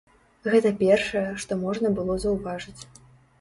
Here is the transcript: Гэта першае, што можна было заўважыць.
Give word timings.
Гэта 0.53 0.71
першае, 0.83 1.23
што 1.43 1.59
можна 1.65 1.93
было 2.01 2.17
заўважыць. 2.25 2.81